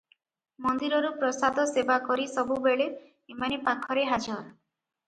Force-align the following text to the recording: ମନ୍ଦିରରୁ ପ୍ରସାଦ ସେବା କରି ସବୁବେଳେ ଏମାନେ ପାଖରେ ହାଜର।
ମନ୍ଦିରରୁ 0.67 1.11
ପ୍ରସାଦ 1.19 1.67
ସେବା 1.73 1.99
କରି 2.09 2.27
ସବୁବେଳେ 2.33 2.89
ଏମାନେ 3.37 3.63
ପାଖରେ 3.71 4.09
ହାଜର। 4.17 4.43